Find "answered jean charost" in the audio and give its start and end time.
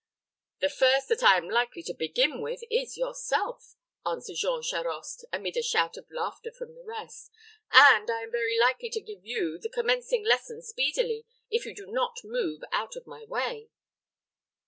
4.03-5.25